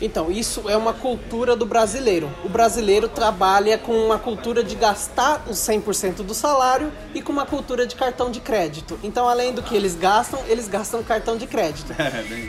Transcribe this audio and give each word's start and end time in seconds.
Então, 0.00 0.30
isso 0.30 0.68
é 0.68 0.76
uma 0.76 0.92
cultura 0.92 1.56
do 1.56 1.66
brasileiro. 1.66 2.30
O 2.44 2.48
brasileiro 2.48 3.08
trabalha 3.08 3.76
com 3.76 3.92
uma 3.92 4.18
cultura 4.18 4.62
de 4.62 4.74
gastar 4.76 5.44
os 5.48 5.58
100% 5.58 6.16
do 6.16 6.34
salário 6.34 6.92
e 7.14 7.20
com 7.20 7.32
uma 7.32 7.44
cultura 7.44 7.86
de 7.86 7.96
cartão 7.96 8.30
de 8.30 8.40
crédito. 8.40 8.98
Então, 9.02 9.28
além 9.28 9.52
do 9.52 9.62
que 9.62 9.74
eles 9.74 9.94
gastam, 9.94 10.40
eles 10.46 10.68
gastam 10.68 11.02
cartão 11.02 11.36
de 11.36 11.46
crédito. 11.46 11.94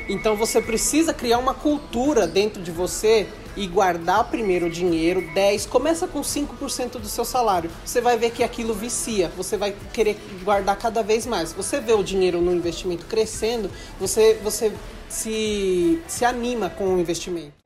Então, 0.07 0.35
você 0.35 0.61
precisa 0.61 1.13
criar 1.13 1.37
uma 1.37 1.53
cultura 1.53 2.25
dentro 2.25 2.61
de 2.61 2.71
você 2.71 3.27
e 3.59 3.67
guardar 3.67 4.23
primeiro 4.31 4.67
o 4.67 4.69
dinheiro, 4.69 5.21
10, 5.33 5.65
começa 5.65 6.07
com 6.07 6.21
5% 6.21 6.93
do 6.93 7.09
seu 7.09 7.25
salário. 7.25 7.69
Você 7.85 7.99
vai 7.99 8.17
ver 8.17 8.31
que 8.31 8.41
aquilo 8.41 8.73
vicia, 8.73 9.29
você 9.35 9.57
vai 9.57 9.75
querer 9.91 10.17
guardar 10.45 10.77
cada 10.77 11.03
vez 11.03 11.25
mais. 11.25 11.51
Você 11.51 11.81
vê 11.81 11.91
o 11.91 12.01
dinheiro 12.01 12.39
no 12.39 12.53
investimento 12.53 13.05
crescendo, 13.05 13.69
você, 13.99 14.39
você 14.41 14.71
se, 15.09 16.01
se 16.07 16.23
anima 16.23 16.69
com 16.69 16.95
o 16.95 16.99
investimento. 16.99 17.58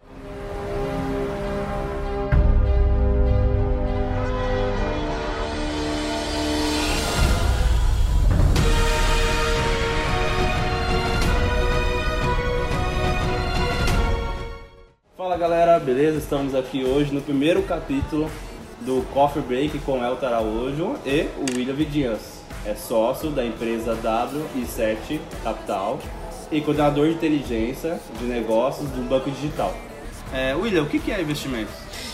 Beleza? 15.93 16.17
Estamos 16.17 16.55
aqui 16.55 16.83
hoje 16.83 17.13
no 17.13 17.21
primeiro 17.21 17.61
capítulo 17.61 18.27
do 18.81 19.05
Coffee 19.13 19.43
Break 19.43 19.77
com 19.79 20.03
Elton 20.03 20.25
Araújo 20.25 20.95
e 21.05 21.27
o 21.37 21.55
William 21.55 21.75
Vidinhas. 21.75 22.41
É 22.65 22.73
sócio 22.73 23.29
da 23.29 23.45
empresa 23.45 23.95
WI7 23.95 25.19
Capital 25.43 25.99
e 26.51 26.61
coordenador 26.61 27.09
de 27.09 27.13
inteligência 27.13 27.99
de 28.17 28.25
negócios 28.25 28.89
do 28.89 29.07
Banco 29.07 29.29
Digital. 29.29 29.71
É, 30.33 30.55
William, 30.55 30.81
o 30.81 30.87
que 30.87 31.11
é 31.11 31.21
investimento? 31.21 31.69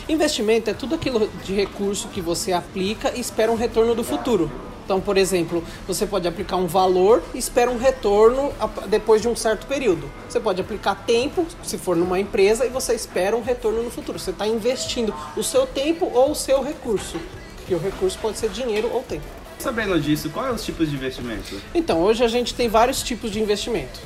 Investimento 0.10 0.70
é 0.70 0.74
tudo 0.74 0.96
aquilo 0.96 1.30
de 1.46 1.54
recurso 1.54 2.10
que 2.10 2.20
você 2.20 2.52
aplica 2.52 3.16
e 3.16 3.22
espera 3.22 3.50
um 3.50 3.56
retorno 3.56 3.96
do 3.96 4.04
futuro. 4.04 4.52
Então, 4.90 5.00
por 5.00 5.20
exemplo, 5.20 5.64
você 5.86 6.08
pode 6.08 6.28
aplicar 6.28 6.56
um 6.56 6.66
valor 6.66 7.22
e 7.36 7.38
espera 7.38 7.70
um 7.70 7.78
retorno 7.78 8.52
depois 8.88 9.22
de 9.22 9.28
um 9.28 9.36
certo 9.36 9.68
período. 9.68 10.10
Você 10.28 10.40
pode 10.40 10.60
aplicar 10.60 10.96
tempo, 11.06 11.46
se 11.62 11.78
for 11.78 11.96
numa 11.96 12.20
empresa, 12.20 12.66
e 12.66 12.70
você 12.70 12.96
espera 12.96 13.38
um 13.38 13.44
retorno 13.44 13.84
no 13.84 13.92
futuro. 13.92 14.18
Você 14.18 14.32
está 14.32 14.48
investindo 14.48 15.14
o 15.38 15.44
seu 15.44 15.68
tempo 15.68 16.10
ou 16.12 16.32
o 16.32 16.36
seu 16.36 16.64
recurso. 16.64 17.20
Que 17.68 17.76
o 17.76 17.78
recurso 17.78 18.18
pode 18.18 18.40
ser 18.40 18.50
dinheiro 18.50 18.90
ou 18.92 19.04
tempo. 19.04 19.28
Sabendo 19.60 20.02
disso, 20.02 20.32
quais 20.32 20.48
são 20.48 20.56
os 20.56 20.66
tipos 20.66 20.90
de 20.90 20.96
investimento? 20.96 21.62
Então, 21.76 22.02
hoje 22.02 22.24
a 22.24 22.28
gente 22.28 22.56
tem 22.56 22.68
vários 22.68 23.04
tipos 23.04 23.30
de 23.30 23.40
investimento. 23.40 24.00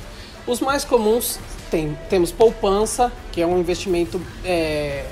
Os 0.46 0.60
mais 0.60 0.84
comuns 0.84 1.38
tem, 1.70 1.96
temos 2.10 2.30
poupança, 2.30 3.10
que 3.32 3.40
é 3.40 3.46
um 3.46 3.58
investimento 3.58 4.20
é, 4.44 5.06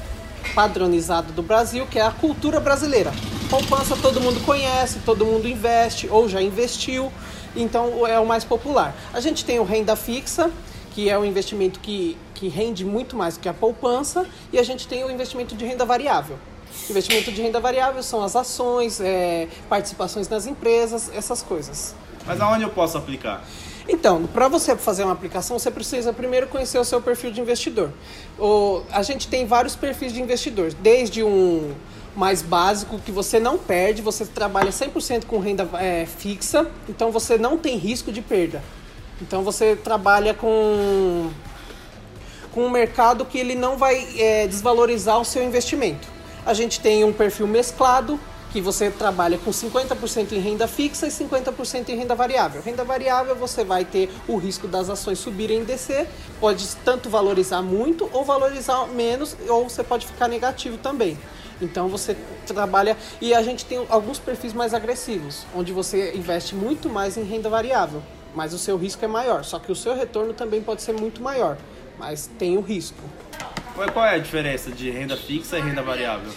padronizado 0.54 1.32
do 1.32 1.42
Brasil, 1.42 1.86
que 1.86 1.98
é 1.98 2.02
a 2.02 2.10
cultura 2.10 2.60
brasileira. 2.60 3.10
Poupança 3.52 3.94
todo 4.00 4.18
mundo 4.18 4.42
conhece, 4.46 5.00
todo 5.00 5.26
mundo 5.26 5.46
investe 5.46 6.08
ou 6.08 6.26
já 6.26 6.40
investiu, 6.40 7.12
então 7.54 8.06
é 8.06 8.18
o 8.18 8.24
mais 8.24 8.44
popular. 8.44 8.96
A 9.12 9.20
gente 9.20 9.44
tem 9.44 9.60
o 9.60 9.62
renda 9.62 9.94
fixa, 9.94 10.50
que 10.94 11.10
é 11.10 11.18
um 11.18 11.24
investimento 11.26 11.78
que, 11.78 12.16
que 12.34 12.48
rende 12.48 12.82
muito 12.82 13.14
mais 13.14 13.36
que 13.36 13.46
a 13.50 13.52
poupança, 13.52 14.24
e 14.50 14.58
a 14.58 14.62
gente 14.62 14.88
tem 14.88 15.04
o 15.04 15.10
investimento 15.10 15.54
de 15.54 15.66
renda 15.66 15.84
variável. 15.84 16.38
Investimento 16.88 17.30
de 17.30 17.42
renda 17.42 17.60
variável 17.60 18.02
são 18.02 18.22
as 18.24 18.34
ações, 18.34 19.02
é, 19.02 19.48
participações 19.68 20.30
nas 20.30 20.46
empresas, 20.46 21.10
essas 21.14 21.42
coisas. 21.42 21.94
Mas 22.24 22.40
aonde 22.40 22.62
eu 22.62 22.70
posso 22.70 22.96
aplicar? 22.96 23.44
Então, 23.86 24.26
para 24.28 24.48
você 24.48 24.74
fazer 24.76 25.04
uma 25.04 25.12
aplicação, 25.12 25.58
você 25.58 25.70
precisa 25.70 26.10
primeiro 26.10 26.46
conhecer 26.46 26.78
o 26.78 26.84
seu 26.86 27.02
perfil 27.02 27.30
de 27.30 27.42
investidor. 27.42 27.90
O, 28.38 28.80
a 28.90 29.02
gente 29.02 29.28
tem 29.28 29.44
vários 29.44 29.76
perfis 29.76 30.10
de 30.10 30.22
investidores, 30.22 30.72
desde 30.72 31.22
um 31.22 31.74
mais 32.14 32.42
básico 32.42 32.98
que 32.98 33.10
você 33.10 33.40
não 33.40 33.56
perde, 33.56 34.02
você 34.02 34.24
trabalha 34.26 34.70
100% 34.70 35.24
com 35.24 35.38
renda 35.38 35.68
é, 35.74 36.06
fixa, 36.06 36.70
então 36.88 37.10
você 37.10 37.38
não 37.38 37.56
tem 37.56 37.76
risco 37.76 38.12
de 38.12 38.20
perda. 38.20 38.62
Então 39.20 39.42
você 39.42 39.76
trabalha 39.76 40.34
com, 40.34 41.30
com 42.52 42.64
um 42.64 42.70
mercado 42.70 43.24
que 43.24 43.38
ele 43.38 43.54
não 43.54 43.76
vai 43.76 44.06
é, 44.18 44.46
desvalorizar 44.46 45.20
o 45.20 45.24
seu 45.24 45.42
investimento. 45.42 46.08
A 46.44 46.54
gente 46.54 46.80
tem 46.80 47.04
um 47.04 47.12
perfil 47.12 47.46
mesclado, 47.46 48.18
que 48.52 48.60
você 48.60 48.90
trabalha 48.90 49.38
com 49.38 49.50
50% 49.50 50.32
em 50.32 50.38
renda 50.38 50.68
fixa 50.68 51.06
e 51.06 51.10
50% 51.10 51.88
em 51.88 51.96
renda 51.96 52.14
variável. 52.14 52.60
Renda 52.60 52.84
variável 52.84 53.34
você 53.34 53.64
vai 53.64 53.84
ter 53.84 54.10
o 54.28 54.36
risco 54.36 54.68
das 54.68 54.90
ações 54.90 55.18
subirem 55.18 55.62
e 55.62 55.64
descer, 55.64 56.06
pode 56.38 56.68
tanto 56.84 57.08
valorizar 57.08 57.62
muito 57.62 58.08
ou 58.12 58.24
valorizar 58.24 58.86
menos, 58.88 59.34
ou 59.48 59.70
você 59.70 59.82
pode 59.82 60.06
ficar 60.06 60.28
negativo 60.28 60.76
também. 60.76 61.18
Então 61.62 61.88
você 61.88 62.16
trabalha 62.46 62.96
e 63.20 63.32
a 63.32 63.40
gente 63.40 63.64
tem 63.64 63.86
alguns 63.88 64.18
perfis 64.18 64.52
mais 64.52 64.74
agressivos, 64.74 65.46
onde 65.54 65.72
você 65.72 66.12
investe 66.14 66.54
muito 66.54 66.90
mais 66.90 67.16
em 67.16 67.22
renda 67.22 67.48
variável, 67.48 68.02
mas 68.34 68.52
o 68.52 68.58
seu 68.58 68.76
risco 68.76 69.04
é 69.04 69.08
maior, 69.08 69.44
só 69.44 69.58
que 69.58 69.70
o 69.70 69.76
seu 69.76 69.94
retorno 69.94 70.34
também 70.34 70.60
pode 70.60 70.82
ser 70.82 70.92
muito 70.92 71.22
maior, 71.22 71.56
mas 71.98 72.28
tem 72.38 72.58
o 72.58 72.60
risco. 72.60 72.98
Qual 73.92 74.04
é 74.04 74.16
a 74.16 74.18
diferença 74.18 74.70
de 74.70 74.90
renda 74.90 75.16
fixa 75.16 75.56
e 75.56 75.62
renda 75.62 75.82
variável? 75.82 76.30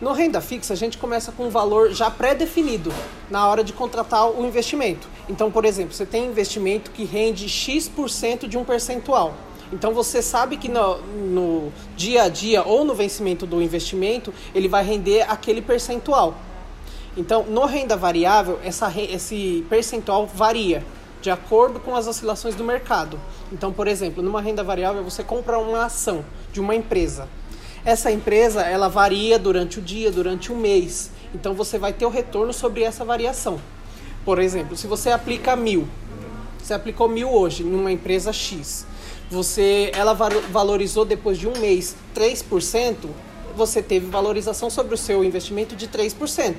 No 0.00 0.12
renda 0.12 0.40
fixa, 0.40 0.72
a 0.72 0.76
gente 0.76 0.96
começa 0.96 1.30
com 1.30 1.44
um 1.44 1.50
valor 1.50 1.92
já 1.92 2.10
pré-definido 2.10 2.90
na 3.30 3.46
hora 3.46 3.62
de 3.62 3.74
contratar 3.74 4.30
o 4.30 4.46
investimento. 4.46 5.06
Então, 5.28 5.50
por 5.50 5.66
exemplo, 5.66 5.92
você 5.92 6.06
tem 6.06 6.24
investimento 6.24 6.90
que 6.90 7.04
rende 7.04 7.46
X% 7.46 8.48
de 8.48 8.56
um 8.56 8.64
percentual. 8.64 9.34
Então 9.72 9.94
você 9.94 10.20
sabe 10.20 10.56
que 10.56 10.68
no, 10.68 10.98
no, 10.98 11.72
dia 11.96 12.24
a 12.24 12.28
dia 12.28 12.62
ou 12.64 12.84
no 12.84 12.94
vencimento 12.94 13.46
do 13.46 13.62
investimento 13.62 14.32
ele 14.54 14.68
vai 14.68 14.84
render 14.84 15.22
aquele 15.22 15.62
percentual. 15.62 16.34
Então 17.16 17.44
no 17.44 17.64
renda 17.66 17.96
variável 17.96 18.58
essa, 18.64 18.92
esse 18.96 19.64
percentual 19.68 20.26
varia 20.26 20.84
de 21.20 21.30
acordo 21.30 21.78
com 21.78 21.94
as 21.94 22.06
oscilações 22.06 22.54
do 22.54 22.64
mercado. 22.64 23.20
Então, 23.52 23.72
por 23.72 23.86
exemplo, 23.86 24.22
numa 24.22 24.40
renda 24.40 24.64
variável 24.64 25.04
você 25.04 25.22
compra 25.22 25.58
uma 25.58 25.84
ação 25.84 26.24
de 26.52 26.60
uma 26.60 26.74
empresa. 26.74 27.28
Essa 27.84 28.10
empresa 28.10 28.62
ela 28.62 28.88
varia 28.88 29.38
durante 29.38 29.78
o 29.78 29.82
dia, 29.82 30.10
durante 30.10 30.52
o 30.52 30.56
mês. 30.56 31.10
Então 31.34 31.54
você 31.54 31.78
vai 31.78 31.92
ter 31.92 32.06
o 32.06 32.10
retorno 32.10 32.52
sobre 32.52 32.82
essa 32.82 33.04
variação. 33.04 33.60
Por 34.24 34.38
exemplo, 34.38 34.76
se 34.76 34.86
você 34.86 35.10
aplica 35.10 35.56
mil, 35.56 35.86
você 36.58 36.74
aplicou 36.74 37.08
mil 37.08 37.30
hoje 37.30 37.62
numa 37.62 37.90
empresa 37.90 38.32
X, 38.32 38.86
você, 39.30 39.92
ela 39.94 40.12
valorizou 40.12 41.04
depois 41.04 41.38
de 41.38 41.46
um 41.46 41.56
mês 41.58 41.94
3%, 42.14 42.96
você 43.56 43.82
teve 43.82 44.06
valorização 44.06 44.68
sobre 44.68 44.94
o 44.94 44.98
seu 44.98 45.24
investimento 45.24 45.76
de 45.76 45.86
3%. 45.86 46.56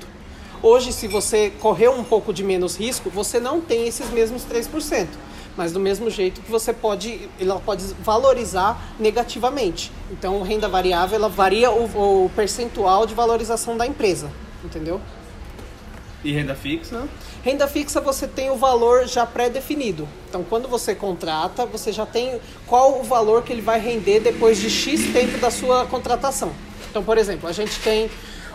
Hoje, 0.63 0.93
se 0.93 1.07
você 1.07 1.51
correu 1.59 1.91
um 1.91 2.03
pouco 2.03 2.31
de 2.33 2.43
menos 2.43 2.77
risco, 2.77 3.09
você 3.09 3.39
não 3.39 3.59
tem 3.59 3.87
esses 3.87 4.09
mesmos 4.09 4.43
3% 4.45 5.07
mas 5.55 5.71
do 5.71 5.79
mesmo 5.79 6.09
jeito 6.09 6.41
que 6.41 6.49
você 6.49 6.73
pode, 6.73 7.29
ela 7.39 7.59
pode 7.59 7.83
valorizar 8.01 8.93
negativamente. 8.99 9.91
Então, 10.09 10.41
renda 10.41 10.67
variável, 10.67 11.17
ela 11.17 11.29
varia 11.29 11.71
o, 11.71 12.25
o 12.25 12.29
percentual 12.29 13.05
de 13.05 13.13
valorização 13.13 13.75
da 13.75 13.85
empresa, 13.85 14.31
entendeu? 14.63 15.01
E 16.23 16.31
renda 16.31 16.55
fixa? 16.55 17.07
Renda 17.43 17.67
fixa 17.67 17.99
você 17.99 18.27
tem 18.27 18.51
o 18.51 18.55
valor 18.55 19.07
já 19.07 19.25
pré-definido. 19.25 20.07
Então, 20.29 20.43
quando 20.43 20.67
você 20.67 20.93
contrata, 20.93 21.65
você 21.65 21.91
já 21.91 22.05
tem 22.05 22.39
qual 22.67 22.99
o 22.99 23.03
valor 23.03 23.41
que 23.41 23.51
ele 23.51 23.63
vai 23.63 23.79
render 23.79 24.19
depois 24.19 24.59
de 24.59 24.69
X 24.69 25.11
tempo 25.11 25.39
da 25.39 25.49
sua 25.49 25.85
contratação. 25.87 26.51
Então, 26.89 27.03
por 27.03 27.17
exemplo, 27.17 27.49
a 27.49 27.51
gente 27.51 27.79
tem 27.79 28.11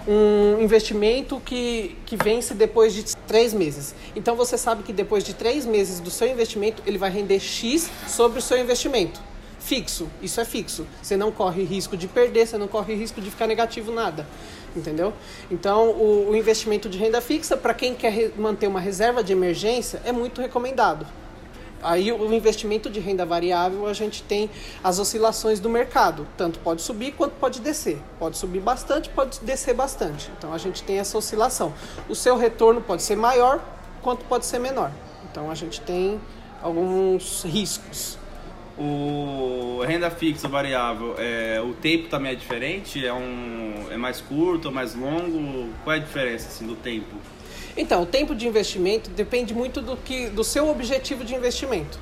um 0.07 0.63
investimento 0.63 1.43
que, 1.45 1.97
que 2.07 2.17
vence 2.17 2.55
depois 2.55 2.95
de 2.95 3.17
três 3.27 3.53
meses. 3.53 3.93
Então 4.15 4.37
você 4.37 4.57
sabe 4.57 4.85
que 4.85 4.93
depois 4.93 5.25
de 5.25 5.35
três 5.35 5.67
meses 5.67 5.99
do 5.99 6.11
seu 6.11 6.29
investimento, 6.29 6.81
ele 6.87 6.97
vai 6.97 7.11
render 7.11 7.41
X 7.41 7.91
sobre 8.07 8.39
o 8.39 8.43
seu 8.43 8.57
investimento. 8.57 9.21
Fixo, 9.67 10.09
isso 10.23 10.41
é 10.41 10.45
fixo. 10.45 10.87
Você 11.03 11.17
não 11.17 11.33
corre 11.33 11.65
risco 11.65 11.97
de 11.97 12.07
perder, 12.07 12.47
você 12.47 12.57
não 12.57 12.69
corre 12.69 12.95
risco 12.95 13.21
de 13.21 13.33
ficar 13.33 13.49
negativo 13.49 13.91
nada. 13.91 14.25
Entendeu? 14.77 15.13
Então, 15.51 15.91
o, 15.91 16.31
o 16.31 16.37
investimento 16.37 16.89
de 16.89 16.97
renda 16.97 17.21
fixa, 17.21 17.57
para 17.57 17.75
quem 17.75 17.93
quer 17.93 18.31
manter 18.39 18.69
uma 18.69 18.79
reserva 18.79 19.25
de 19.25 19.33
emergência, 19.33 20.01
é 20.05 20.13
muito 20.13 20.41
recomendado. 20.41 21.05
Aí 21.83 22.13
o 22.13 22.33
investimento 22.33 22.89
de 22.89 23.01
renda 23.01 23.27
variável 23.27 23.89
a 23.89 23.93
gente 23.93 24.23
tem 24.23 24.49
as 24.85 25.01
oscilações 25.01 25.59
do 25.59 25.69
mercado, 25.69 26.29
tanto 26.37 26.61
pode 26.61 26.81
subir 26.81 27.11
quanto 27.11 27.33
pode 27.33 27.61
descer. 27.61 27.99
Pode 28.21 28.39
subir 28.39 28.61
bastante, 28.61 29.09
pode 29.09 29.41
descer 29.41 29.75
bastante. 29.75 30.31
Então 30.39 30.53
a 30.53 30.59
gente 30.59 30.85
tem 30.85 30.99
essa 30.99 31.19
oscilação. 31.19 31.75
O 32.09 32.15
seu 32.15 32.37
retorno 32.37 32.81
pode 32.81 33.03
ser 33.03 33.17
maior 33.17 33.61
quanto 34.01 34.25
pode 34.27 34.47
ser 34.47 34.61
menor. 34.61 34.93
Então 35.29 35.51
a 35.51 35.57
gente 35.57 35.81
tem 35.81 36.21
alguns 36.63 37.43
riscos. 37.43 38.17
O 38.79 39.83
renda 39.87 40.11
fixa 40.11 40.49
variável, 40.49 41.15
é, 41.19 41.61
o 41.63 41.73
tempo 41.73 42.09
também 42.09 42.33
é 42.33 42.35
diferente? 42.35 43.07
É, 43.07 43.13
um, 43.13 43.87
é 43.91 43.97
mais 43.97 44.21
curto, 44.21 44.71
mais 44.71 44.95
longo? 44.95 45.71
Qual 45.83 45.95
é 45.95 45.99
a 45.99 46.03
diferença 46.03 46.49
assim, 46.49 46.67
do 46.67 46.77
tempo? 46.77 47.17
Então, 47.75 48.03
o 48.03 48.07
tempo 48.07 48.35
de 48.35 48.47
investimento 48.47 49.11
depende 49.11 49.55
muito 49.55 49.81
do, 49.81 49.97
que, 49.97 50.29
do 50.29 50.45
seu 50.45 50.69
objetivo 50.69 51.25
de 51.25 51.35
investimento. 51.35 51.99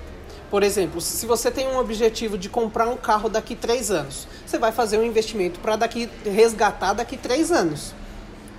Por 0.50 0.62
exemplo, 0.62 1.00
se 1.00 1.26
você 1.26 1.50
tem 1.50 1.66
um 1.66 1.78
objetivo 1.78 2.38
de 2.38 2.48
comprar 2.48 2.88
um 2.88 2.96
carro 2.96 3.28
daqui 3.28 3.54
três 3.54 3.90
anos, 3.90 4.26
você 4.46 4.58
vai 4.58 4.72
fazer 4.72 4.98
um 4.98 5.04
investimento 5.04 5.60
para 5.60 5.76
daqui 5.76 6.08
resgatar 6.24 6.92
daqui 6.92 7.16
três 7.16 7.50
anos. 7.50 7.94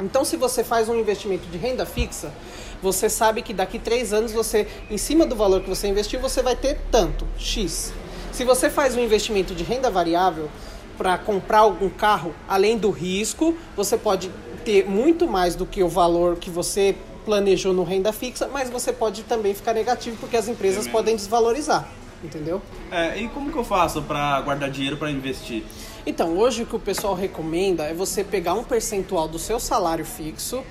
Então, 0.02 0.26
se 0.26 0.36
você 0.36 0.64
faz 0.64 0.90
um 0.90 0.96
investimento 0.98 1.48
de 1.48 1.58
renda 1.58 1.86
fixa, 1.86 2.34
você 2.82 3.10
sabe 3.10 3.42
que 3.42 3.54
daqui 3.54 3.80
três 3.80 4.12
anos 4.12 4.34
você, 4.34 4.68
em 4.92 4.98
cima 4.98 5.26
do 5.26 5.36
valor 5.36 5.62
que 5.62 5.70
você 5.70 5.88
investiu, 5.88 6.20
você 6.20 6.42
vai 6.42 6.56
ter 6.56 6.80
tanto 6.92 7.26
x. 7.38 7.94
Se 8.36 8.44
você 8.44 8.70
faz 8.70 8.98
um 8.98 9.00
investimento 9.00 9.56
de 9.56 9.64
renda 9.64 9.90
variável 9.90 10.50
para 10.98 11.18
comprar 11.18 11.60
algum 11.60 11.90
carro, 11.90 12.36
além 12.50 12.78
do 12.78 12.90
risco, 12.90 13.56
você 13.78 13.98
pode 13.98 14.30
ter 14.66 14.86
muito 14.90 15.26
mais 15.26 15.56
do 15.56 15.66
que 15.66 15.82
o 15.82 15.88
valor 15.88 16.36
que 16.36 16.50
você 16.50 16.98
planejou 17.24 17.74
no 17.74 17.86
renda 17.86 18.12
fixa, 18.12 18.50
mas 18.52 18.70
você 18.70 18.92
pode 18.92 19.24
também 19.24 19.54
ficar 19.54 19.72
negativo 19.72 20.18
porque 20.18 20.36
as 20.36 20.50
empresas 20.50 20.86
é 20.86 20.90
podem 20.92 21.16
desvalorizar, 21.16 21.88
entendeu? 22.22 22.62
É, 22.92 23.18
e 23.18 23.30
como 23.30 23.50
que 23.50 23.58
eu 23.58 23.64
faço 23.64 24.02
para 24.02 24.42
guardar 24.42 24.70
dinheiro 24.70 24.98
para 24.98 25.10
investir? 25.10 25.64
Então, 26.06 26.38
hoje 26.38 26.64
o 26.64 26.66
que 26.66 26.76
o 26.76 26.80
pessoal 26.80 27.16
recomenda 27.16 27.86
é 27.86 27.94
você 27.94 28.22
pegar 28.22 28.54
um 28.56 28.66
percentual 28.66 29.30
do 29.30 29.40
seu 29.40 29.62
salário 29.62 30.04
fixo, 30.04 30.62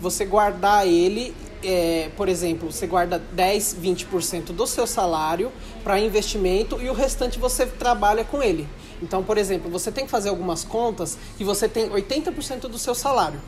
você 0.00 0.24
guardar 0.24 0.86
ele, 0.86 1.34
é, 1.62 2.10
por 2.16 2.28
exemplo, 2.28 2.70
você 2.70 2.86
guarda 2.86 3.18
10, 3.32 3.76
20% 3.80 4.46
do 4.46 4.66
seu 4.66 4.86
salário 4.86 5.52
para 5.84 5.98
investimento 5.98 6.80
e 6.80 6.88
o 6.88 6.92
restante 6.92 7.38
você 7.38 7.66
trabalha 7.66 8.24
com 8.24 8.42
ele. 8.42 8.68
Então, 9.02 9.22
por 9.22 9.38
exemplo, 9.38 9.70
você 9.70 9.90
tem 9.90 10.04
que 10.04 10.10
fazer 10.10 10.28
algumas 10.28 10.64
contas 10.64 11.18
que 11.36 11.44
você 11.44 11.68
tem 11.68 11.88
80% 11.88 12.62
do 12.62 12.78
seu 12.78 12.94
salário. 12.94 13.40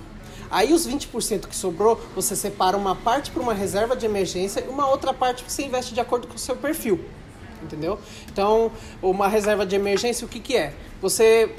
Aí 0.50 0.72
os 0.72 0.86
20% 0.86 1.46
que 1.46 1.56
sobrou, 1.56 1.98
você 2.14 2.36
separa 2.36 2.76
uma 2.76 2.94
parte 2.94 3.30
para 3.30 3.42
uma 3.42 3.54
reserva 3.54 3.96
de 3.96 4.04
emergência 4.04 4.60
e 4.60 4.68
uma 4.68 4.86
outra 4.88 5.14
parte 5.14 5.42
você 5.46 5.64
investe 5.64 5.94
de 5.94 6.00
acordo 6.00 6.28
com 6.28 6.34
o 6.34 6.38
seu 6.38 6.56
perfil. 6.56 7.00
Entendeu? 7.62 7.98
Então, 8.30 8.70
uma 9.00 9.28
reserva 9.28 9.64
de 9.64 9.76
emergência, 9.76 10.26
o 10.26 10.28
que, 10.28 10.40
que 10.40 10.56
é? 10.56 10.74
Você 11.00 11.54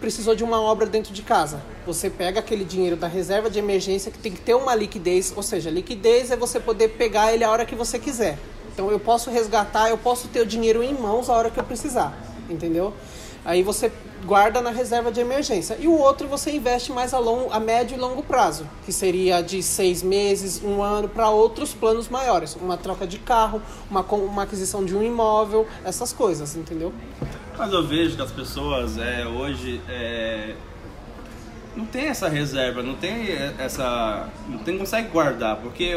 precisou 0.00 0.34
de 0.34 0.42
uma 0.42 0.60
obra 0.60 0.86
dentro 0.86 1.12
de 1.12 1.22
casa. 1.22 1.60
Você 1.86 2.08
pega 2.08 2.40
aquele 2.40 2.64
dinheiro 2.64 2.96
da 2.96 3.06
reserva 3.06 3.50
de 3.50 3.58
emergência 3.58 4.10
que 4.10 4.18
tem 4.18 4.32
que 4.32 4.40
ter 4.40 4.54
uma 4.54 4.74
liquidez, 4.74 5.32
ou 5.36 5.42
seja, 5.42 5.70
liquidez 5.70 6.30
é 6.30 6.36
você 6.36 6.58
poder 6.58 6.88
pegar 6.90 7.32
ele 7.32 7.44
a 7.44 7.50
hora 7.50 7.66
que 7.66 7.74
você 7.74 7.98
quiser. 7.98 8.38
Então 8.72 8.90
eu 8.90 8.98
posso 8.98 9.30
resgatar, 9.30 9.90
eu 9.90 9.98
posso 9.98 10.28
ter 10.28 10.40
o 10.40 10.46
dinheiro 10.46 10.82
em 10.82 10.94
mãos 10.94 11.28
a 11.28 11.34
hora 11.34 11.50
que 11.50 11.60
eu 11.60 11.64
precisar, 11.64 12.16
entendeu? 12.48 12.94
Aí 13.44 13.62
você 13.62 13.92
guarda 14.24 14.60
na 14.60 14.70
reserva 14.70 15.10
de 15.10 15.20
emergência. 15.20 15.76
E 15.78 15.86
o 15.86 15.96
outro 15.96 16.28
você 16.28 16.52
investe 16.52 16.92
mais 16.92 17.14
a, 17.14 17.18
longo, 17.18 17.52
a 17.52 17.60
médio 17.60 17.96
e 17.96 18.00
longo 18.00 18.22
prazo, 18.22 18.66
que 18.84 18.92
seria 18.92 19.40
de 19.42 19.62
seis 19.62 20.02
meses, 20.02 20.62
um 20.62 20.82
ano, 20.82 21.08
para 21.08 21.28
outros 21.30 21.72
planos 21.74 22.08
maiores. 22.08 22.56
Uma 22.56 22.76
troca 22.76 23.06
de 23.06 23.18
carro, 23.18 23.62
uma, 23.90 24.02
uma 24.02 24.42
aquisição 24.42 24.84
de 24.84 24.96
um 24.96 25.02
imóvel, 25.02 25.66
essas 25.84 26.12
coisas, 26.12 26.56
entendeu? 26.56 26.92
Mas 27.56 27.72
eu 27.72 27.86
vejo 27.86 28.16
que 28.16 28.22
as 28.22 28.32
pessoas 28.32 28.96
é, 28.98 29.26
hoje 29.26 29.80
é, 29.88 30.54
não 31.76 31.84
tem 31.84 32.06
essa 32.06 32.28
reserva, 32.28 32.82
não 32.82 32.94
tem 32.94 33.28
essa. 33.58 34.28
não 34.48 34.58
tem, 34.58 34.78
consegue 34.78 35.08
guardar, 35.08 35.56
porque 35.56 35.94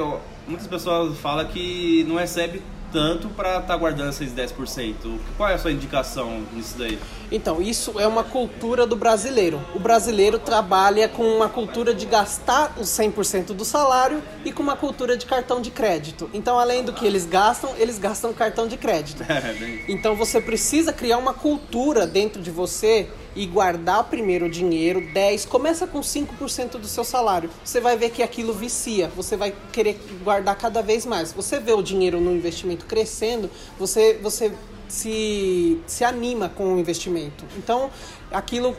muitas 0.47 0.67
pessoas 0.67 1.17
falam 1.19 1.45
que 1.45 2.05
não 2.07 2.15
recebe 2.15 2.61
tanto 2.93 3.27
para 3.29 3.55
estar 3.55 3.61
tá 3.61 3.75
guardando 3.75 4.09
esses 4.09 4.31
10%? 4.31 5.17
Qual 5.35 5.49
é 5.49 5.55
a 5.55 5.57
sua 5.57 5.71
indicação 5.71 6.43
nisso 6.53 6.75
daí? 6.77 6.99
Então, 7.31 7.59
isso 7.59 7.99
é 7.99 8.07
uma 8.07 8.23
cultura 8.23 8.85
do 8.85 8.95
brasileiro. 8.95 9.59
O 9.73 9.79
brasileiro 9.79 10.37
trabalha 10.37 11.09
com 11.09 11.23
uma 11.23 11.49
cultura 11.49 11.93
de 11.93 12.05
gastar 12.05 12.75
os 12.79 12.87
100% 12.89 13.47
do 13.47 13.65
salário 13.65 14.21
e 14.45 14.51
com 14.51 14.61
uma 14.61 14.77
cultura 14.77 15.17
de 15.17 15.25
cartão 15.25 15.59
de 15.59 15.71
crédito. 15.71 16.29
Então, 16.31 16.59
além 16.59 16.83
do 16.83 16.93
que 16.93 17.05
eles 17.05 17.25
gastam, 17.25 17.71
eles 17.77 17.97
gastam 17.97 18.31
cartão 18.31 18.67
de 18.67 18.77
crédito. 18.77 19.23
É, 19.33 19.85
então, 19.89 20.15
você 20.15 20.39
precisa 20.39 20.93
criar 20.93 21.17
uma 21.17 21.33
cultura 21.33 22.05
dentro 22.05 22.39
de 22.39 22.51
você 22.51 23.09
e 23.35 23.45
guardar 23.45 24.03
primeiro 24.05 24.45
o 24.45 24.49
dinheiro, 24.49 25.01
10, 25.13 25.45
começa 25.45 25.87
com 25.87 25.99
5% 25.99 26.71
do 26.71 26.87
seu 26.87 27.03
salário. 27.03 27.49
Você 27.63 27.79
vai 27.79 27.97
ver 27.97 28.11
que 28.11 28.21
aquilo 28.21 28.53
vicia, 28.53 29.09
você 29.15 29.35
vai 29.35 29.53
querer 29.71 29.99
guardar 30.23 30.57
cada 30.57 30.81
vez 30.81 31.05
mais. 31.05 31.31
Você 31.33 31.59
vê 31.59 31.73
o 31.73 31.81
dinheiro 31.81 32.19
no 32.19 32.31
investimento 32.31 32.85
crescendo, 32.85 33.49
você, 33.77 34.19
você 34.21 34.51
se, 34.87 35.81
se 35.87 36.03
anima 36.03 36.49
com 36.49 36.73
o 36.73 36.79
investimento. 36.79 37.43
Então, 37.57 37.89
aquilo 38.31 38.75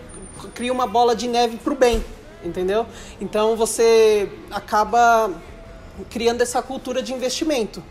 cria 0.55 0.73
uma 0.73 0.87
bola 0.87 1.15
de 1.17 1.27
neve 1.27 1.57
para 1.57 1.73
o 1.73 1.77
bem, 1.77 2.05
entendeu? 2.45 2.87
Então, 3.21 3.57
você 3.57 4.29
acaba 4.51 5.31
criando 6.11 6.41
essa 6.41 6.63
cultura 6.63 7.03
de 7.03 7.13
investimento. 7.13 7.83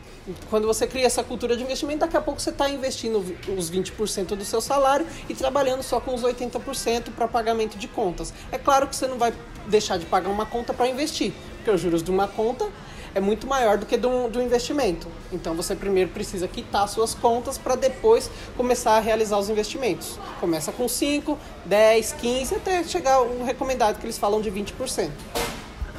Quando 0.50 0.66
você 0.66 0.88
cria 0.88 1.06
essa 1.06 1.24
cultura 1.24 1.58
de 1.58 1.64
investimento, 1.64 2.00
daqui 2.00 2.16
a 2.16 2.22
pouco 2.22 2.40
você 2.40 2.50
está 2.50 2.70
investindo 2.70 3.18
os 3.58 3.70
20% 3.70 4.36
do 4.36 4.46
seu 4.46 4.62
salário 4.62 5.06
e 5.28 5.36
trabalhando 5.36 5.84
só 5.84 6.00
com 6.00 6.14
os 6.14 6.22
80% 6.22 7.12
para 7.16 7.28
pagamento 7.28 7.78
de 7.78 7.88
contas. 7.88 8.34
É 8.52 8.58
claro 8.58 8.88
que 8.88 8.96
você 8.96 9.06
não 9.06 9.18
vai 9.18 9.34
deixar 9.68 9.98
de 9.98 10.06
pagar 10.06 10.30
uma 10.30 10.46
conta 10.46 10.74
para 10.74 10.88
investir, 10.88 11.34
porque 11.58 11.72
os 11.72 11.82
juros 11.82 12.02
de 12.02 12.10
uma 12.10 12.28
conta 12.28 12.70
é 13.14 13.20
muito 13.20 13.46
maior 13.46 13.78
do 13.78 13.86
que 13.86 13.98
do, 13.98 14.30
do 14.30 14.42
investimento. 14.42 15.08
Então 15.32 15.54
você 15.56 15.76
primeiro 15.76 16.10
precisa 16.10 16.48
quitar 16.48 16.88
suas 16.88 17.14
contas 17.14 17.58
para 17.58 17.76
depois 17.76 18.32
começar 18.56 18.94
a 18.94 19.00
realizar 19.00 19.38
os 19.38 19.50
investimentos. 19.50 20.18
Começa 20.40 20.72
com 20.72 20.88
5, 20.88 21.38
10, 21.66 22.14
15 22.14 22.56
até 22.56 22.84
chegar 22.86 23.22
o 23.22 23.44
recomendado 23.44 24.00
que 24.00 24.06
eles 24.06 24.18
falam 24.18 24.42
de 24.42 24.50
20%. 24.50 25.10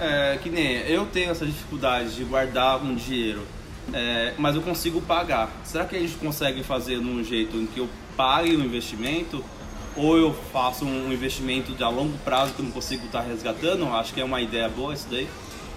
É, 0.01 0.39
que 0.43 0.51
nem 0.51 0.79
eu 0.89 1.07
tenho 1.07 1.31
essa 1.31 1.47
dificuldade 1.47 2.17
de 2.17 2.25
guardar 2.25 2.83
um 2.83 2.97
dinheiro 2.97 3.43
é, 3.93 4.35
mas 4.39 4.55
eu 4.55 4.63
consigo 4.63 5.01
pagar. 5.01 5.51
Será 5.65 5.85
que 5.85 5.97
a 5.97 6.01
gente 6.01 6.15
consegue 6.15 6.63
fazer 6.63 6.99
num 6.99 7.23
jeito 7.23 7.57
em 7.57 7.67
que 7.67 7.79
eu 7.79 7.89
pague 8.17 8.55
o 8.55 8.65
investimento 8.65 9.45
ou 9.97 10.17
eu 10.17 10.35
faço 10.53 10.85
um 10.85 11.13
investimento 11.13 11.73
de 11.73 11.85
a 11.85 11.89
longo 11.89 12.17
prazo 12.19 12.55
que 12.55 12.61
eu 12.61 12.65
não 12.65 12.73
consigo 12.73 13.07
estar 13.07 13.21
resgatando? 13.21 13.87
Acho 13.89 14.15
que 14.15 14.21
é 14.21 14.25
uma 14.25 14.41
ideia 14.41 14.69
boa 14.69 14.95
isso 14.95 15.07
daí. 15.11 15.29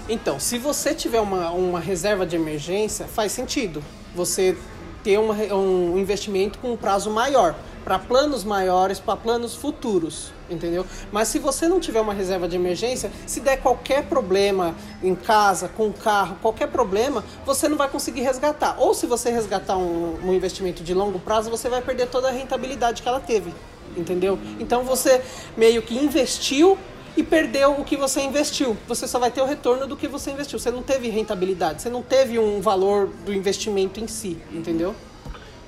Então, 0.10 0.40
se 0.40 0.58
você 0.58 0.96
tiver 0.96 1.20
uma, 1.20 1.52
uma 1.52 1.80
reserva 1.80 2.26
de 2.26 2.36
emergência, 2.36 3.08
faz 3.08 3.32
sentido 3.32 3.84
você 4.16 4.58
ter 5.04 5.20
um 5.20 5.98
investimento 5.98 6.60
com 6.60 6.74
um 6.74 6.78
prazo 6.78 7.12
maior 7.12 7.56
para 7.88 7.98
planos 7.98 8.44
maiores, 8.44 9.00
para 9.00 9.16
planos 9.16 9.56
futuros, 9.56 10.34
entendeu? 10.50 10.86
Mas 11.10 11.30
se 11.30 11.40
você 11.40 11.70
não 11.70 11.80
tiver 11.80 12.02
uma 12.02 12.14
reserva 12.14 12.46
de 12.46 12.58
emergência, 12.58 13.10
se 13.26 13.40
der 13.40 13.62
qualquer 13.62 14.04
problema 14.04 14.76
em 15.02 15.16
casa, 15.16 15.70
com 15.70 15.88
o 15.88 15.94
carro, 15.94 16.36
qualquer 16.42 16.68
problema, 16.68 17.24
você 17.46 17.70
não 17.70 17.78
vai 17.78 17.88
conseguir 17.88 18.24
resgatar. 18.24 18.76
Ou 18.78 18.94
se 18.94 19.08
você 19.08 19.32
resgatar 19.32 19.78
um, 19.78 20.20
um 20.22 20.34
investimento 20.34 20.84
de 20.84 20.94
longo 20.94 21.18
prazo, 21.18 21.50
você 21.50 21.70
vai 21.70 21.82
perder 21.82 22.10
toda 22.10 22.28
a 22.28 22.32
rentabilidade 22.32 23.02
que 23.02 23.08
ela 23.08 23.22
teve, 23.22 23.54
entendeu? 23.96 24.38
Então 24.60 24.84
você 24.84 25.22
meio 25.56 25.82
que 25.82 25.98
investiu 25.98 26.78
e 27.16 27.24
perdeu 27.24 27.72
o 27.80 27.86
que 27.86 27.96
você 27.96 28.20
investiu. 28.20 28.76
Você 28.86 29.08
só 29.08 29.18
vai 29.18 29.32
ter 29.32 29.40
o 29.42 29.46
retorno 29.46 29.88
do 29.88 29.96
que 29.96 30.10
você 30.10 30.32
investiu. 30.32 30.60
Você 30.60 30.72
não 30.72 30.84
teve 30.84 31.08
rentabilidade, 31.08 31.84
você 31.84 31.90
não 31.90 32.04
teve 32.04 32.38
um 32.38 32.60
valor 32.60 33.08
do 33.26 33.34
investimento 33.34 33.98
em 34.02 34.08
si, 34.08 34.38
entendeu? 34.52 34.94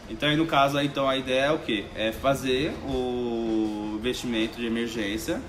Então, 0.10 0.28
aí, 0.28 0.36
no 0.36 0.46
caso, 0.46 0.80
então 0.80 1.08
a 1.08 1.16
ideia 1.16 1.46
é 1.46 1.52
o 1.52 1.60
quê? 1.60 1.86
É 1.96 2.12
fazer 2.12 2.74
o 2.88 3.96
investimento 3.98 4.58
de 4.60 4.66
emergência 4.66 5.42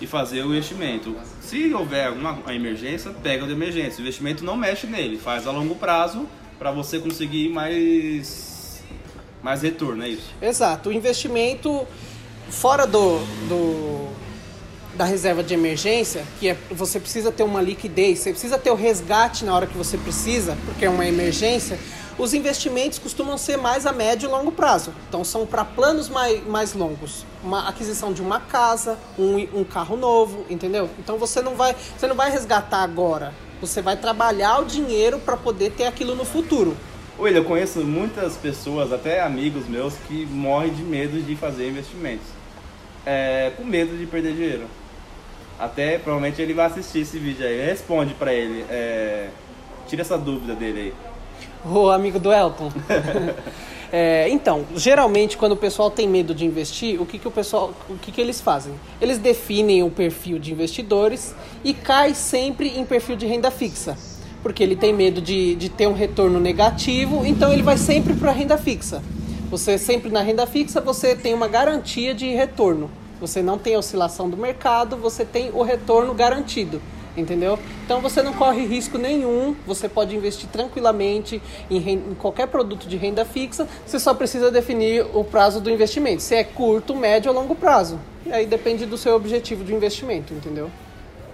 e 0.00 0.06
fazer 0.06 0.42
o 0.42 0.46
investimento. 0.46 1.16
Se 1.40 1.72
houver 1.72 2.06
alguma 2.06 2.38
emergência, 2.52 3.10
pega 3.10 3.44
o 3.44 3.46
de 3.46 3.52
emergência. 3.52 3.98
O 3.98 4.02
investimento 4.02 4.44
não 4.44 4.56
mexe 4.56 4.86
nele, 4.86 5.18
faz 5.18 5.46
a 5.46 5.50
longo 5.50 5.74
prazo 5.74 6.26
para 6.58 6.70
você 6.70 6.98
conseguir 6.98 7.48
mais 7.48 8.82
mais 9.42 9.62
retorno, 9.62 10.02
é 10.02 10.08
isso? 10.08 10.34
Exato. 10.42 10.88
O 10.88 10.92
investimento 10.92 11.86
fora 12.50 12.86
do, 12.86 13.18
do 13.48 14.08
da 14.96 15.04
reserva 15.04 15.44
de 15.44 15.54
emergência, 15.54 16.24
que 16.40 16.48
é 16.48 16.56
você 16.70 16.98
precisa 16.98 17.30
ter 17.30 17.44
uma 17.44 17.62
liquidez, 17.62 18.18
você 18.18 18.30
precisa 18.30 18.58
ter 18.58 18.70
o 18.70 18.74
resgate 18.74 19.44
na 19.44 19.54
hora 19.54 19.66
que 19.66 19.78
você 19.78 19.96
precisa, 19.96 20.58
porque 20.64 20.84
é 20.84 20.90
uma 20.90 21.06
emergência 21.06 21.78
os 22.18 22.34
investimentos 22.34 22.98
costumam 22.98 23.38
ser 23.38 23.56
mais 23.56 23.86
a 23.86 23.92
médio 23.92 24.28
e 24.28 24.30
longo 24.30 24.50
prazo. 24.50 24.92
Então 25.08 25.24
são 25.24 25.46
para 25.46 25.64
planos 25.64 26.08
mais, 26.08 26.44
mais 26.46 26.74
longos. 26.74 27.24
Uma 27.44 27.68
aquisição 27.68 28.12
de 28.12 28.20
uma 28.20 28.40
casa, 28.40 28.98
um, 29.16 29.60
um 29.60 29.64
carro 29.64 29.96
novo, 29.96 30.44
entendeu? 30.50 30.90
Então 30.98 31.16
você 31.16 31.40
não 31.40 31.54
vai, 31.54 31.76
você 31.96 32.06
não 32.06 32.16
vai 32.16 32.30
resgatar 32.30 32.82
agora. 32.82 33.32
Você 33.60 33.80
vai 33.80 33.96
trabalhar 33.96 34.58
o 34.60 34.64
dinheiro 34.64 35.18
para 35.20 35.36
poder 35.36 35.72
ter 35.72 35.86
aquilo 35.86 36.14
no 36.14 36.24
futuro. 36.24 36.76
William, 37.18 37.40
eu 37.40 37.44
conheço 37.44 37.80
muitas 37.80 38.36
pessoas, 38.36 38.92
até 38.92 39.20
amigos 39.20 39.66
meus, 39.66 39.94
que 40.06 40.24
morrem 40.26 40.72
de 40.72 40.82
medo 40.82 41.20
de 41.20 41.34
fazer 41.34 41.68
investimentos. 41.68 42.26
É, 43.04 43.52
com 43.56 43.64
medo 43.64 43.96
de 43.96 44.06
perder 44.06 44.34
dinheiro. 44.34 44.66
Até 45.58 45.98
provavelmente 45.98 46.40
ele 46.40 46.54
vai 46.54 46.66
assistir 46.66 47.00
esse 47.00 47.18
vídeo 47.18 47.44
aí. 47.44 47.64
Responde 47.64 48.14
para 48.14 48.32
ele. 48.32 48.64
É, 48.68 49.30
tira 49.88 50.02
essa 50.02 50.16
dúvida 50.16 50.54
dele 50.54 50.80
aí. 50.80 51.07
O 51.64 51.90
amigo 51.90 52.18
do 52.18 52.32
Elton. 52.32 52.70
é, 53.92 54.28
então, 54.28 54.64
geralmente 54.76 55.36
quando 55.36 55.52
o 55.52 55.56
pessoal 55.56 55.90
tem 55.90 56.08
medo 56.08 56.34
de 56.34 56.44
investir, 56.44 57.00
o 57.00 57.06
que, 57.06 57.18
que 57.18 57.26
o 57.26 57.30
pessoal, 57.30 57.72
o 57.88 57.96
que, 57.96 58.12
que 58.12 58.20
eles 58.20 58.40
fazem? 58.40 58.74
Eles 59.00 59.18
definem 59.18 59.82
o 59.82 59.90
perfil 59.90 60.38
de 60.38 60.52
investidores 60.52 61.34
e 61.64 61.74
cai 61.74 62.14
sempre 62.14 62.78
em 62.78 62.84
perfil 62.84 63.16
de 63.16 63.26
renda 63.26 63.50
fixa. 63.50 63.96
porque 64.42 64.62
ele 64.62 64.76
tem 64.76 64.92
medo 64.92 65.20
de, 65.20 65.56
de 65.56 65.68
ter 65.68 65.88
um 65.88 65.94
retorno 65.94 66.38
negativo, 66.38 67.26
então 67.26 67.52
ele 67.52 67.62
vai 67.62 67.76
sempre 67.76 68.14
para 68.14 68.30
a 68.30 68.32
renda 68.32 68.56
fixa. 68.56 69.02
Você 69.50 69.76
sempre 69.78 70.10
na 70.10 70.20
renda 70.20 70.46
fixa 70.46 70.80
você 70.80 71.16
tem 71.16 71.34
uma 71.34 71.48
garantia 71.48 72.14
de 72.14 72.28
retorno. 72.28 72.88
Você 73.20 73.42
não 73.42 73.58
tem 73.58 73.76
oscilação 73.76 74.30
do 74.30 74.36
mercado, 74.36 74.96
você 74.96 75.24
tem 75.24 75.50
o 75.52 75.62
retorno 75.62 76.14
garantido 76.14 76.80
entendeu? 77.16 77.58
Então 77.84 78.00
você 78.00 78.22
não 78.22 78.32
corre 78.32 78.64
risco 78.66 78.98
nenhum, 78.98 79.54
você 79.66 79.88
pode 79.88 80.14
investir 80.14 80.48
tranquilamente 80.48 81.42
em, 81.70 81.76
em, 81.90 82.14
qualquer 82.18 82.48
produto 82.48 82.86
de 82.88 82.96
renda 82.96 83.24
fixa, 83.24 83.68
você 83.86 83.98
só 83.98 84.14
precisa 84.14 84.50
definir 84.50 85.06
o 85.14 85.24
prazo 85.24 85.60
do 85.60 85.70
investimento, 85.70 86.22
se 86.22 86.34
é 86.34 86.44
curto, 86.44 86.94
médio 86.94 87.30
ou 87.32 87.38
longo 87.38 87.54
prazo. 87.54 87.98
E 88.26 88.32
aí 88.32 88.46
depende 88.46 88.86
do 88.86 88.98
seu 88.98 89.14
objetivo 89.14 89.64
de 89.64 89.74
investimento, 89.74 90.34
entendeu? 90.34 90.70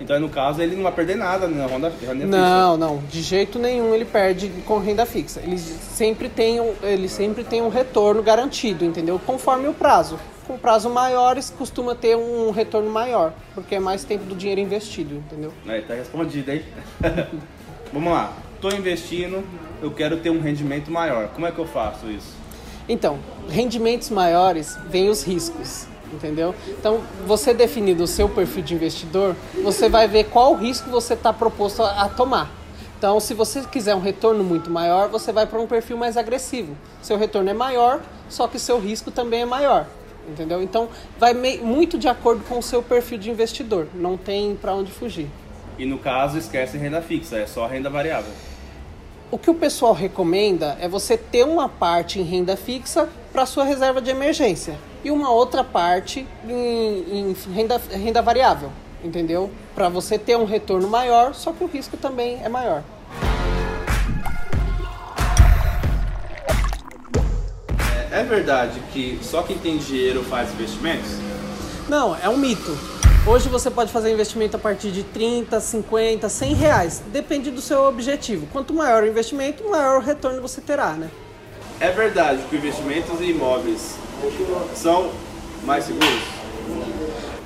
Então, 0.04 0.20
no 0.20 0.28
caso, 0.28 0.60
ele 0.60 0.76
não 0.76 0.82
vai 0.82 0.92
perder 0.92 1.16
nada 1.16 1.48
na 1.48 1.66
renda, 1.66 1.90
renda 2.00 2.26
não, 2.26 2.74
fixa. 2.74 2.76
Não, 2.76 3.02
de 3.10 3.22
jeito 3.22 3.58
nenhum 3.58 3.94
ele 3.94 4.04
perde 4.04 4.50
com 4.66 4.78
renda 4.78 5.06
fixa. 5.06 5.40
Ele 5.40 5.56
sempre 5.58 6.28
tem 6.28 6.60
um, 6.60 6.74
ele 6.82 7.08
sempre 7.08 7.42
tem 7.42 7.62
um 7.62 7.70
retorno 7.70 8.22
garantido, 8.22 8.84
entendeu? 8.84 9.18
Conforme 9.24 9.66
o 9.66 9.72
prazo 9.72 10.18
com 10.46 10.58
prazo 10.58 10.90
maiores 10.90 11.48
costuma 11.48 11.94
ter 11.94 12.18
um 12.18 12.50
retorno 12.50 12.90
maior, 12.90 13.32
porque 13.54 13.76
é 13.76 13.80
mais 13.80 14.04
tempo 14.04 14.26
do 14.26 14.34
dinheiro 14.34 14.60
investido, 14.60 15.14
entendeu? 15.14 15.50
Aí, 15.66 15.80
tá 15.80 15.94
respondido, 15.94 16.52
hein? 16.52 16.62
Vamos 17.90 18.12
lá. 18.12 18.30
Estou 18.54 18.70
investindo, 18.72 19.42
eu 19.82 19.90
quero 19.90 20.18
ter 20.18 20.28
um 20.28 20.40
rendimento 20.40 20.90
maior. 20.90 21.28
Como 21.28 21.46
é 21.46 21.50
que 21.50 21.58
eu 21.58 21.66
faço 21.66 22.10
isso? 22.10 22.34
Então, 22.86 23.18
rendimentos 23.48 24.10
maiores 24.10 24.76
vêm 24.90 25.08
os 25.08 25.22
riscos, 25.22 25.86
entendeu? 26.14 26.54
Então, 26.68 27.00
você 27.26 27.52
definindo 27.52 28.04
o 28.04 28.06
seu 28.06 28.28
perfil 28.28 28.62
de 28.62 28.74
investidor, 28.74 29.36
você 29.62 29.88
vai 29.88 30.08
ver 30.08 30.24
qual 30.24 30.54
risco 30.54 30.88
você 30.90 31.14
está 31.14 31.32
proposto 31.32 31.82
a, 31.82 32.08
tomar. 32.08 32.50
Então, 32.98 33.20
se 33.20 33.34
você 33.34 33.62
quiser 33.62 33.94
um 33.94 34.00
retorno 34.00 34.42
muito 34.42 34.70
maior, 34.70 35.08
você 35.08 35.32
vai 35.32 35.46
para 35.46 35.60
um 35.60 35.66
perfil 35.66 35.96
mais 35.96 36.16
agressivo. 36.16 36.76
Seu 37.02 37.18
retorno 37.18 37.50
é 37.50 37.54
maior, 37.54 38.00
só 38.28 38.48
que 38.48 38.58
seu 38.58 38.80
risco 38.80 39.10
também 39.10 39.42
é 39.42 39.46
maior 39.46 39.86
entendeu? 40.26 40.62
Então 40.62 40.88
vai 41.18 41.34
muito 41.34 41.98
de 41.98 42.08
acordo 42.08 42.42
com 42.44 42.58
o 42.58 42.62
seu 42.62 42.82
perfil 42.82 43.18
de 43.18 43.30
investidor, 43.30 43.88
não 43.94 44.16
tem 44.16 44.56
para 44.56 44.74
onde 44.74 44.90
fugir. 44.90 45.28
E 45.78 45.84
no 45.84 45.98
caso, 45.98 46.38
esquece 46.38 46.78
renda 46.78 47.02
fixa, 47.02 47.36
é 47.36 47.46
só 47.46 47.66
renda 47.66 47.90
variável. 47.90 48.32
O 49.34 49.38
que 49.38 49.50
o 49.50 49.54
pessoal 49.54 49.92
recomenda 49.92 50.78
é 50.80 50.86
você 50.86 51.16
ter 51.16 51.42
uma 51.44 51.68
parte 51.68 52.20
em 52.20 52.22
renda 52.22 52.56
fixa 52.56 53.08
para 53.32 53.44
sua 53.44 53.64
reserva 53.64 54.00
de 54.00 54.08
emergência 54.08 54.78
e 55.02 55.10
uma 55.10 55.28
outra 55.28 55.64
parte 55.64 56.24
em, 56.48 56.52
em 56.52 57.36
renda, 57.52 57.82
renda 57.90 58.22
variável, 58.22 58.70
entendeu? 59.02 59.50
Para 59.74 59.88
você 59.88 60.16
ter 60.20 60.36
um 60.36 60.44
retorno 60.44 60.86
maior, 60.86 61.34
só 61.34 61.52
que 61.52 61.64
o 61.64 61.66
risco 61.66 61.96
também 61.96 62.38
é 62.44 62.48
maior. 62.48 62.84
É 68.12 68.22
verdade 68.22 68.80
que 68.92 69.18
só 69.20 69.42
quem 69.42 69.58
tem 69.58 69.78
dinheiro 69.78 70.22
faz 70.22 70.52
investimentos? 70.52 71.10
Não, 71.88 72.16
é 72.16 72.28
um 72.28 72.36
mito. 72.36 72.93
Hoje 73.26 73.48
você 73.48 73.70
pode 73.70 73.90
fazer 73.90 74.12
investimento 74.12 74.54
a 74.54 74.60
partir 74.60 74.90
de 74.90 75.02
30, 75.02 75.58
50, 75.58 76.28
100 76.28 76.54
reais. 76.54 77.02
Depende 77.10 77.50
do 77.50 77.58
seu 77.58 77.84
objetivo. 77.84 78.46
Quanto 78.52 78.74
maior 78.74 79.02
o 79.02 79.06
investimento, 79.06 79.66
maior 79.66 79.96
o 79.96 80.00
retorno 80.00 80.42
você 80.42 80.60
terá, 80.60 80.92
né? 80.92 81.08
É 81.80 81.90
verdade 81.90 82.42
que 82.50 82.56
investimentos 82.56 83.22
em 83.22 83.30
imóveis 83.30 83.96
são 84.74 85.10
mais 85.64 85.84
seguros? 85.84 86.20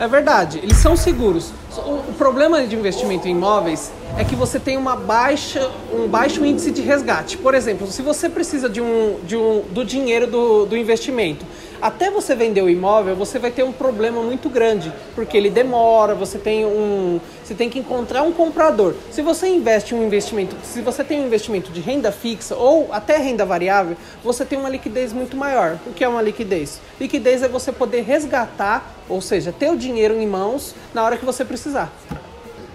É 0.00 0.08
verdade, 0.08 0.58
eles 0.58 0.78
são 0.78 0.96
seguros. 0.96 1.52
O, 1.76 2.12
problema 2.14 2.66
de 2.66 2.74
investimento 2.74 3.28
em 3.28 3.30
imóveis 3.30 3.92
é 4.16 4.24
que 4.24 4.34
você 4.34 4.58
tem 4.58 4.76
uma 4.76 4.96
baixa, 4.96 5.70
um 5.92 6.08
baixo 6.08 6.44
índice 6.44 6.72
de 6.72 6.82
resgate. 6.82 7.38
Por 7.38 7.54
exemplo, 7.54 7.86
se 7.86 8.02
você 8.02 8.28
precisa 8.28 8.68
de 8.68 8.80
um, 8.80 9.20
de 9.24 9.36
um, 9.36 9.62
do 9.70 9.84
dinheiro 9.84 10.26
do, 10.26 10.66
do 10.66 10.76
investimento 10.76 11.46
até 11.80 12.10
você 12.10 12.34
vender 12.34 12.62
o 12.62 12.68
imóvel, 12.68 13.14
você 13.14 13.38
vai 13.38 13.50
ter 13.50 13.62
um 13.62 13.72
problema 13.72 14.22
muito 14.22 14.48
grande, 14.48 14.92
porque 15.14 15.36
ele 15.36 15.50
demora, 15.50 16.14
você 16.14 16.38
tem 16.38 16.66
um, 16.66 17.20
você 17.44 17.54
tem 17.54 17.70
que 17.70 17.78
encontrar 17.78 18.22
um 18.22 18.32
comprador. 18.32 18.94
Se 19.10 19.22
você 19.22 19.48
investe 19.48 19.94
um 19.94 20.04
investimento, 20.04 20.56
se 20.62 20.80
você 20.80 21.04
tem 21.04 21.20
um 21.20 21.26
investimento 21.26 21.70
de 21.70 21.80
renda 21.80 22.10
fixa 22.10 22.56
ou 22.56 22.92
até 22.92 23.16
renda 23.16 23.44
variável, 23.44 23.96
você 24.22 24.44
tem 24.44 24.58
uma 24.58 24.68
liquidez 24.68 25.12
muito 25.12 25.36
maior. 25.36 25.78
O 25.86 25.92
que 25.92 26.02
é 26.02 26.08
uma 26.08 26.22
liquidez? 26.22 26.80
Liquidez 27.00 27.42
é 27.42 27.48
você 27.48 27.70
poder 27.70 28.02
resgatar, 28.02 28.94
ou 29.08 29.20
seja, 29.20 29.52
ter 29.52 29.70
o 29.70 29.76
dinheiro 29.76 30.14
em 30.14 30.26
mãos 30.26 30.74
na 30.92 31.04
hora 31.04 31.16
que 31.16 31.24
você 31.24 31.44
precisar. 31.44 31.92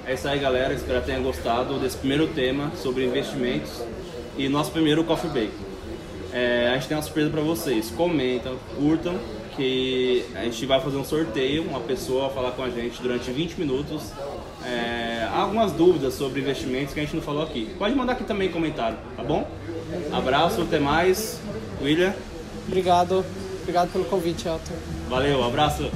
É 0.06 0.14
isso 0.14 0.28
aí, 0.28 0.38
galera. 0.38 0.74
Espero 0.74 1.00
que 1.00 1.08
tenham 1.08 1.24
gostado 1.24 1.80
desse 1.80 1.98
primeiro 1.98 2.28
tema 2.28 2.72
sobre 2.76 3.06
investimentos 3.06 3.82
e 4.38 4.50
nosso 4.50 4.72
primeiro 4.72 5.04
Coffee 5.04 5.30
Break. 5.30 5.52
É, 6.34 6.70
a 6.70 6.74
gente 6.74 6.88
tem 6.88 6.98
uma 6.98 7.04
surpresa 7.04 7.30
para 7.30 7.42
vocês. 7.42 7.92
Comentam, 7.92 8.58
curtam, 8.76 9.20
que 9.56 10.26
a 10.36 10.44
gente 10.44 10.66
vai 10.66 10.82
fazer 10.82 10.98
um 10.98 11.06
sorteio. 11.06 11.64
Uma 11.64 11.80
pessoa 11.80 12.26
vai 12.26 12.36
falar 12.36 12.52
com 12.52 12.64
a 12.64 12.70
gente 12.70 13.02
durante 13.02 13.32
20 13.32 13.60
minutos. 13.60 14.12
É, 14.66 15.28
algumas 15.34 15.72
dúvidas 15.72 16.16
sobre 16.16 16.42
investimentos 16.42 16.94
que 16.94 17.00
a 17.00 17.04
gente 17.04 17.16
não 17.16 17.22
falou 17.22 17.44
aqui. 17.44 17.70
Pode 17.78 17.94
mandar 17.96 18.14
aqui 18.14 18.24
também 18.24 18.50
comentário, 18.50 18.98
tá 19.16 19.24
bom? 19.24 19.48
Abraço, 20.12 20.62
até 20.62 20.80
mais. 20.80 21.40
William. 21.82 22.14
Obrigado. 22.68 23.24
Obrigado 23.62 23.92
pelo 23.92 24.06
convite, 24.06 24.48
Elton. 24.48 24.74
Valeu, 25.08 25.44
abraço. 25.44 25.90